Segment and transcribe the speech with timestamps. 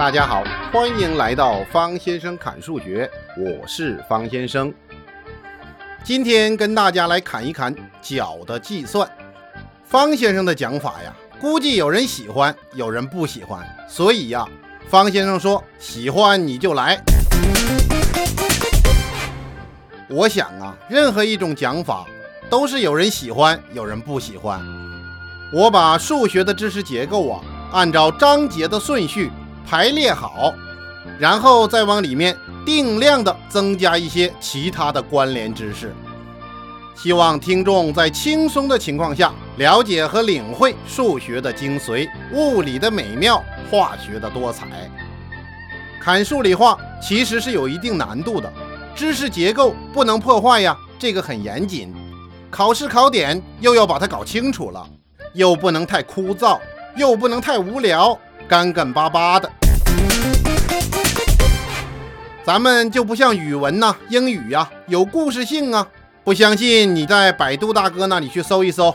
[0.00, 0.42] 大家好，
[0.72, 3.06] 欢迎来到方先生侃数学，
[3.36, 4.72] 我是方先生。
[6.02, 9.06] 今天跟大家来侃一侃角的计算。
[9.84, 14.48] 方先生的讲法呀，估计有人喜欢，有人不喜欢，所以呀，
[14.88, 16.98] 方先生说喜欢你就来。
[20.08, 22.06] 我想啊，任何一种讲法
[22.48, 24.62] 都是有人喜欢，有人不喜欢。
[25.52, 29.30] 我把数学的知识结构啊，按照章节的顺序
[29.66, 30.52] 排列好，
[31.18, 35.94] 然后再往里面定量的增加一些其他的关联知识。
[36.96, 44.66] 希望听众在轻松的情况下了解和领会数学的精髓、物理的美妙、化学的多彩。
[46.00, 48.52] 看数理化其实是有一定难度的，
[48.94, 51.94] 知识结构不能破坏呀，这个很严谨。
[52.50, 54.86] 考试考点又要把它搞清楚了。
[55.32, 56.58] 又不能太枯燥，
[56.96, 58.18] 又不能太无聊，
[58.50, 59.48] 干干巴巴的。
[62.42, 65.86] 咱们就不像语文呐、英语呀，有故事性啊。
[66.24, 68.92] 不相信你在百度大哥那里去搜一搜，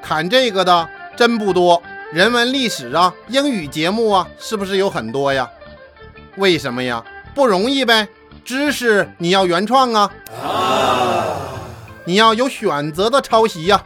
[0.00, 1.82] 看这个的真不多。
[2.14, 5.46] 人文历史啊、英语节目啊，是不是有很多呀？
[6.36, 7.04] 为什么呀？
[7.34, 8.08] 不容易呗。
[8.42, 10.10] 知识你要原创啊，
[12.06, 13.82] 你要有选择的抄袭呀。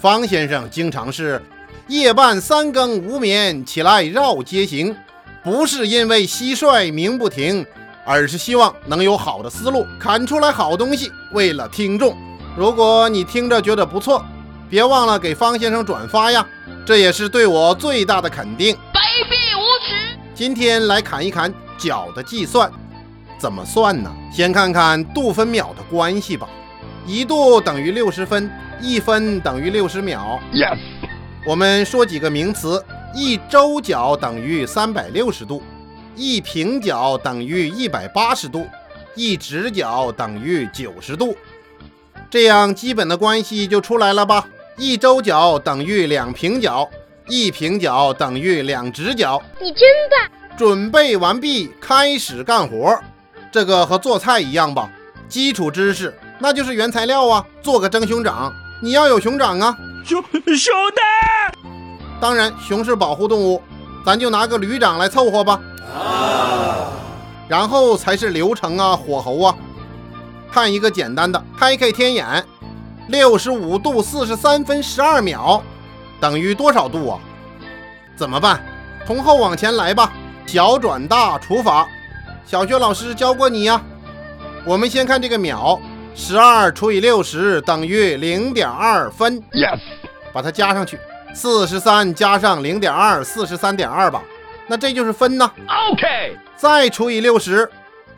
[0.00, 1.42] 方先生经常是
[1.90, 4.94] 夜半三更无眠起来绕街行，
[5.42, 7.66] 不是因为蟋蟀鸣不停，
[8.06, 11.10] 而是希望能有好的思路，砍出来好东西。
[11.32, 12.16] 为了听众，
[12.56, 14.24] 如果你听着觉得不错，
[14.68, 16.46] 别忘了给方先生转发呀，
[16.86, 18.72] 这也是对我最大的肯定。
[18.94, 20.16] 卑鄙无耻！
[20.32, 22.70] 今天来砍一砍角的计算，
[23.36, 24.08] 怎么算呢？
[24.32, 26.48] 先看看度分秒的关系吧。
[27.04, 28.48] 一度等于六十分，
[28.80, 30.38] 一分等于六十秒。
[30.52, 30.78] Yes。
[31.46, 35.62] 我们说几个名词：一周角等于三百六十度，
[36.14, 38.66] 一平角等于一百八十度，
[39.14, 41.34] 一直角等于九十度。
[42.28, 44.46] 这样基本的关系就出来了吧？
[44.76, 46.88] 一周角等于两平角，
[47.26, 49.42] 一平角等于两直角。
[49.58, 50.30] 你真棒！
[50.58, 53.00] 准备完毕，开始干活。
[53.50, 54.92] 这个和做菜一样吧？
[55.26, 56.14] 基础知识。
[56.38, 57.46] 那就是原材料啊！
[57.62, 58.52] 做个蒸熊掌，
[58.82, 61.60] 你要有熊掌啊，熊熊的。
[62.20, 63.62] 当然，熊是保护动物，
[64.04, 65.60] 咱就拿个驴掌来凑合吧。
[65.94, 66.92] 啊。
[67.48, 69.54] 然后才是流程啊，火候啊。
[70.52, 72.44] 看一个简单的，开开天眼，
[73.08, 75.62] 六十五度四十三分十二秒，
[76.20, 77.18] 等于多少度啊？
[78.16, 78.60] 怎么办？
[79.06, 80.12] 从后往前来吧，
[80.46, 81.88] 小转大除法，
[82.44, 83.80] 小学老师教过你呀。
[84.64, 85.80] 我们先看这个秒。
[86.14, 89.40] 十二除以六十等于零点二分。
[89.52, 89.80] Yes，
[90.32, 90.98] 把它加上去。
[91.32, 94.22] 四十三加上零点二，四十三点二吧。
[94.66, 95.50] 那这就是分呢。
[95.92, 97.68] OK，再除以六十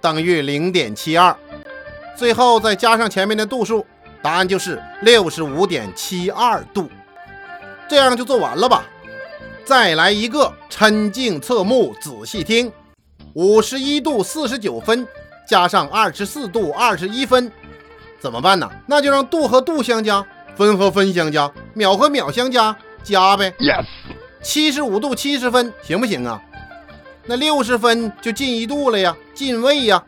[0.00, 1.34] 等于零点七二。
[2.16, 3.86] 最后再加上前面的度数，
[4.20, 6.90] 答案就是六十五点七二度。
[7.88, 8.84] 这样就做完了吧？
[9.64, 12.72] 再来一个，抻颈侧目，仔细听。
[13.34, 15.06] 五十一度四十九分
[15.46, 17.50] 加上二十四度二十一分。
[18.26, 18.68] 怎么办呢？
[18.86, 20.26] 那就让度和度相加，
[20.56, 23.54] 分和分相加，秒和秒相加，加呗。
[23.60, 23.86] Yes，
[24.42, 26.42] 七十五度七十分，行不行啊？
[27.24, 30.02] 那六十分就进一度了呀，进位呀。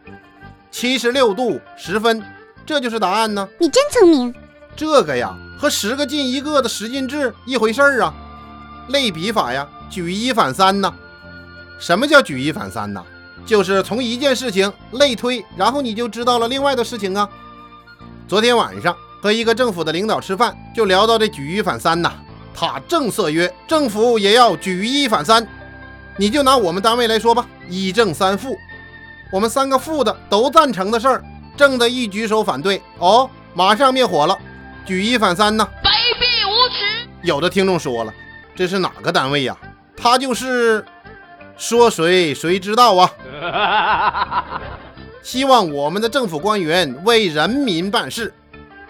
[0.72, 2.20] 七十六度十分，
[2.66, 3.48] 这就是答案呢。
[3.60, 4.34] 你真聪明。
[4.74, 8.12] 这个呀，和十个进一个的十进制一回事儿啊。
[8.88, 10.92] 类比法呀，举一反三呢。
[11.78, 13.00] 什么叫举一反三呢？
[13.46, 17.28] 就是从一件事情类推，然后你就知道了另外的事情啊。
[18.28, 22.12] 昨天晚上和一个政府的领导吃饭，就聊到这举一反三呐。
[22.53, 25.47] 他正色曰：“政府也要举一反三。”
[26.19, 28.55] 你就拿我们单位来说吧，一正三负，
[29.33, 31.25] 我们三个负的都赞成的事儿，
[31.56, 34.37] 正的一举手反对，哦，马上灭火了。
[34.84, 35.66] 举一反三呢？
[35.83, 35.89] 卑
[36.21, 37.09] 鄙无耻！
[37.22, 38.13] 有的听众说了，
[38.54, 39.57] 这是哪个单位呀？
[39.97, 40.84] 他就是
[41.57, 43.10] 说谁谁知道啊。
[45.22, 48.32] 希望我们的政府官员为人民办事，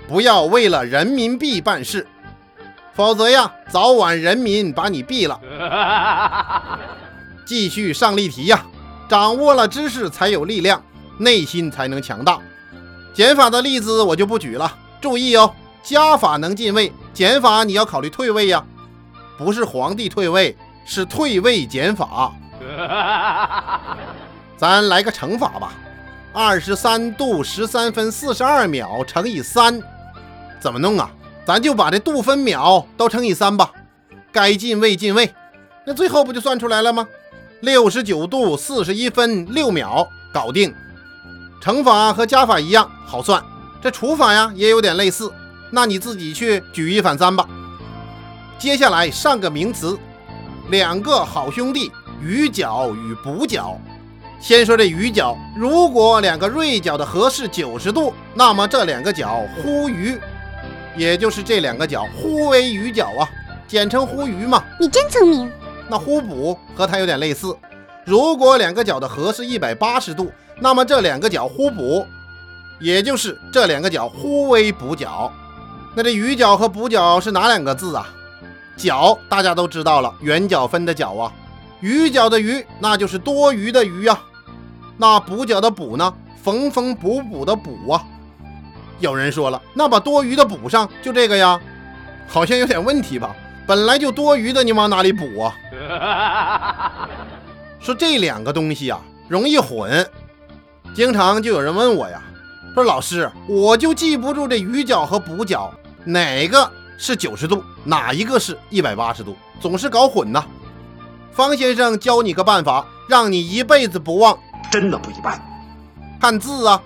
[0.06, 2.06] 不要为了人民币办事，
[2.94, 5.40] 否则呀，早晚人民把你毙了。
[7.44, 8.64] 继续上例题呀，
[9.08, 10.82] 掌握了知识才有力量，
[11.18, 12.38] 内心才能强大。
[13.12, 15.52] 减法的例子我就不举了，注意哦，
[15.82, 18.64] 加法能进位，减法你要考虑退位呀，
[19.36, 22.32] 不是皇帝退位，是退位减法。
[24.56, 25.72] 咱来个乘法吧。
[26.40, 29.82] 二十三度十三分四十二秒乘以三，
[30.60, 31.10] 怎么弄啊？
[31.44, 33.72] 咱就把这度分秒都乘以三吧。
[34.30, 35.34] 该进位进位，
[35.84, 37.08] 那最后不就算出来了吗？
[37.58, 40.72] 六十九度四十一分六秒，搞定。
[41.60, 43.42] 乘法和加法一样好算，
[43.82, 45.32] 这除法呀也有点类似。
[45.72, 47.48] 那你自己去举一反三吧。
[48.60, 49.98] 接下来上个名词，
[50.70, 51.90] 两个好兄弟
[52.22, 53.76] 余角与补角。
[54.40, 60.16] 先说这余角，如果两个锐角的和是九十度，那么这两个角互余，
[60.96, 63.28] 也就是这两个角互为余角啊，
[63.66, 64.62] 简称互余嘛。
[64.78, 65.50] 你真聪明。
[65.88, 67.56] 那互补和它有点类似，
[68.04, 70.30] 如果两个角的和是一百八十度，
[70.60, 72.06] 那么这两个角互补，
[72.78, 75.32] 也就是这两个角互为补角。
[75.96, 78.08] 那这余角和补角是哪两个字啊？
[78.76, 81.32] 角大家都知道了，圆角分的角啊。
[81.80, 84.20] 余角的余，那就是多余的余啊。
[84.98, 86.12] 那补角的补呢？
[86.42, 88.04] 缝缝补补的补啊。
[88.98, 91.58] 有人说了，那把多余的补上，就这个呀？
[92.26, 93.34] 好像有点问题吧？
[93.66, 97.08] 本来就多余的，你往哪里补啊？
[97.78, 100.04] 说这两个东西啊，容易混。
[100.94, 102.20] 经常就有人问我呀，
[102.74, 105.72] 说老师，我就记不住这余角和补角
[106.04, 110.44] 哪个是九十度，哪一个是一百八十度，总是搞混呐。
[111.30, 114.36] 方先生教你个办法，让你一辈子不忘。
[114.70, 115.40] 真的不一般。
[116.20, 116.80] 看字啊，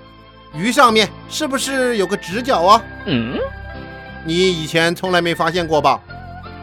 [0.55, 2.83] 鱼上面是不是有个直角啊？
[3.07, 3.39] 嗯，
[4.25, 6.01] 你以前从来没发现过吧？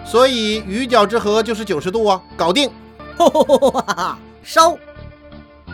[0.05, 2.71] 所以鱼角之和就是九十度啊，搞定。
[4.43, 4.77] 烧。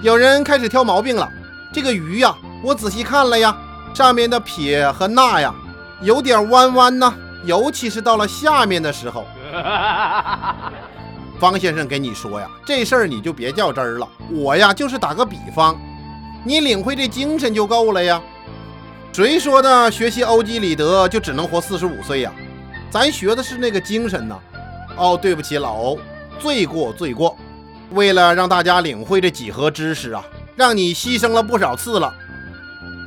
[0.02, 1.30] 有人开始挑毛病了。
[1.74, 3.56] 这个鱼呀，我仔细看了呀，
[3.94, 5.54] 上面的撇和捺呀，
[6.02, 7.14] 有点弯弯呢，
[7.44, 9.26] 尤其是到了下面的时候。
[11.40, 14.08] 方先生跟你说呀，这事儿你就别较真儿了。
[14.32, 15.80] 我呀，就是打个比方，
[16.44, 18.22] 你领会这精神就够了呀。
[19.12, 22.32] 谁说的学习欧几里得就只能活四十五岁呀？
[22.90, 24.38] 咱学的是那个精神呐。
[24.98, 26.00] 哦，对不起，老欧，
[26.40, 27.36] 罪过罪过。
[27.92, 30.24] 为了让大家领会这几何知识啊，
[30.56, 32.14] 让你牺牲了不少次了。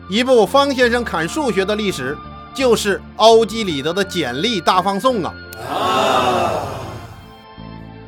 [0.08, 2.16] 一部方先生砍数学的历史，
[2.54, 5.34] 就是欧几里得的简历大放送啊。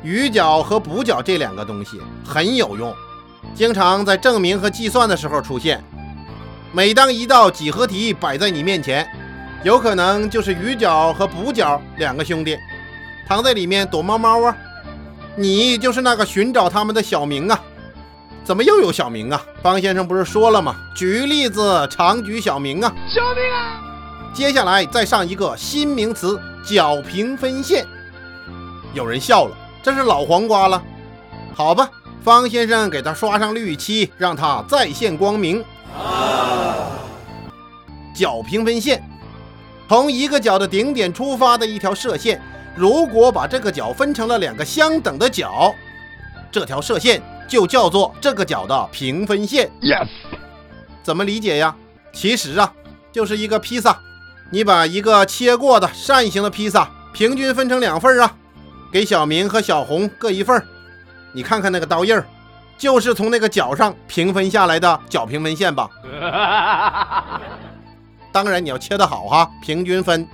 [0.03, 2.93] 余角和补角这两个东西很有用，
[3.53, 5.83] 经常在证明和计算的时候出现。
[6.71, 9.07] 每当一道几何题摆在你面前，
[9.63, 12.57] 有可能就是余角和补角两个兄弟
[13.27, 14.57] 藏在里面躲猫猫啊，
[15.35, 17.59] 你就是那个寻找他们的小明啊。
[18.43, 19.39] 怎么又有小明啊？
[19.61, 20.75] 方先生不是说了吗？
[20.95, 22.91] 举例子常举小明啊。
[23.07, 23.79] 小明啊！
[24.33, 27.85] 接下来再上一个新名词角平分线。
[28.93, 29.55] 有人笑了。
[29.83, 30.81] 这是老黄瓜了，
[31.55, 31.89] 好吧，
[32.23, 35.63] 方先生给他刷上绿漆，让他再现光明。
[38.13, 39.03] 角平分线，
[39.89, 42.39] 从一个角的顶点出发的一条射线，
[42.75, 45.73] 如果把这个角分成了两个相等的角，
[46.51, 49.71] 这条射线就叫做这个角的平分线。
[49.81, 50.07] Yes，
[51.01, 51.75] 怎么理解呀？
[52.13, 52.71] 其实啊，
[53.11, 53.97] 就是一个披萨，
[54.51, 58.35] 你把一个切过的扇形的披萨平均分成两份啊。
[58.91, 60.61] 给小明和小红各一份
[61.33, 62.25] 你看看那个刀印儿，
[62.77, 65.89] 就是从那个角上平分下来的角平分线吧？
[68.33, 70.27] 当然你要切得好哈，平均分。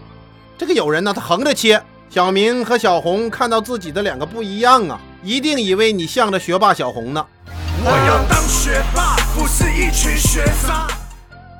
[0.57, 7.23] 这个有人呢，他横着切，小明和小红看到自己的两个不一样啊，一定以为你向着学霸小红呢。
[7.83, 10.87] 我要当学霸，不是一群学渣。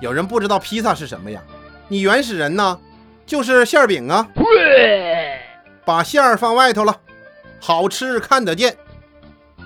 [0.02, 1.40] 有人不知道披萨是什么呀？
[1.88, 2.80] 你原始人呢，
[3.26, 4.28] 就是馅饼啊。
[5.88, 6.98] 把馅儿放外头了，
[7.62, 8.76] 好吃看得见。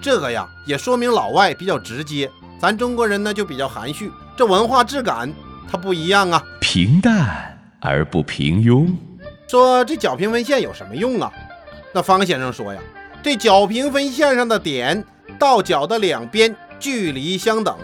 [0.04, 4.12] 这个呀，也说明老外比较直接，咱中国人呢就比较含蓄。
[4.38, 5.34] 这文化质感
[5.68, 8.88] 它不一样啊，平淡而不平庸。
[9.48, 11.34] 说这角平分线有什么用啊？
[11.92, 12.80] 那方先生说呀，
[13.24, 15.04] 这角平分线上的点
[15.40, 17.75] 到角的两边距离相等。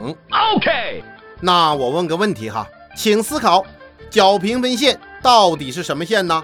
[0.55, 1.03] OK，
[1.41, 3.65] 那我问个问题哈，请思考，
[4.11, 6.43] 角平分线到底是什么线呢？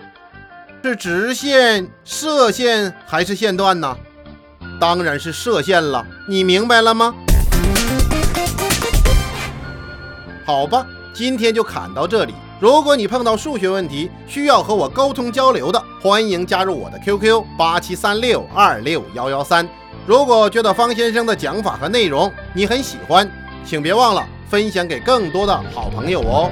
[0.86, 3.96] 是直线、射线还是线段呢？
[4.82, 7.16] 当然是射线了，你明白了吗？
[10.46, 12.34] 好吧，今天就砍到这里。
[12.60, 19.66] 如果你碰到数学问题需要和我沟通交流的，欢迎加入我的 QQ 八七三六二六幺幺三。
[20.06, 23.32] 如果觉得方先生的讲法和内容你很喜欢，
[23.66, 26.52] 请别忘了分享给更多的好朋友哦。